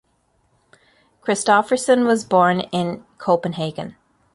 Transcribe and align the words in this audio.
Christopherson 1.21 2.05
was 2.07 2.23
born 2.23 2.61
in 2.71 3.05
Copenhagen. 3.19 3.97